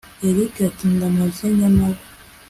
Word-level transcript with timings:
erick 0.27 0.55
ati 0.67 0.85
ndamaze 0.95 1.45
nyamara 1.57 1.99